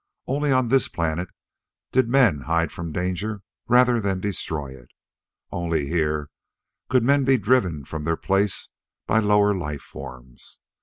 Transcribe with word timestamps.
Only 0.25 0.51
on 0.51 0.69
this 0.69 0.87
planet 0.87 1.29
did 1.91 2.09
men 2.09 2.39
hide 2.47 2.71
from 2.71 2.91
danger 2.91 3.43
rather 3.67 4.01
than 4.01 4.19
destroy 4.19 4.75
it. 4.75 4.89
Only 5.51 5.89
here 5.89 6.31
could 6.89 7.03
men 7.03 7.23
be 7.23 7.37
driven 7.37 7.85
from 7.85 8.03
their 8.03 8.17
place 8.17 8.69
by 9.05 9.19
lower 9.19 9.53
life 9.53 9.83
forms. 9.83 10.59